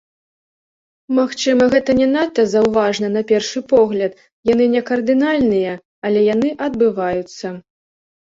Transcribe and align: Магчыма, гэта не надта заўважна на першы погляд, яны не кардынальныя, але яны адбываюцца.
Магчыма, 1.17 1.63
гэта 1.73 1.91
не 1.99 2.07
надта 2.13 2.45
заўважна 2.53 3.07
на 3.17 3.23
першы 3.33 3.59
погляд, 3.75 4.17
яны 4.51 4.65
не 4.73 4.81
кардынальныя, 4.89 5.77
але 6.11 6.25
яны 6.33 6.49
адбываюцца. 6.71 7.47